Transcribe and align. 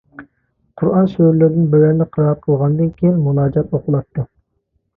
قۇرئان 0.81 1.09
سۈرىلىرىدىن 1.11 1.67
بىرەرنى 1.75 2.09
قىرائەت 2.17 2.43
قىلغاندىن 2.47 2.91
كېيىن 2.99 3.23
مۇناجات 3.29 3.71
ئوقۇلاتتى. 3.81 4.29